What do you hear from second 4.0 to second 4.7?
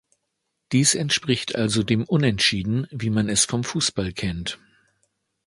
kennt.